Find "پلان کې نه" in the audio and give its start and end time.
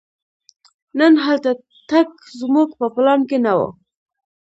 2.95-3.53